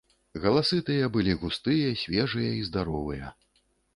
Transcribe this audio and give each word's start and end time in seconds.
Галасы 0.45 0.77
тыя 0.87 1.09
былі 1.17 1.35
густыя, 1.41 1.91
свежыя 2.03 2.51
і 2.61 2.65
здаровыя. 2.73 3.33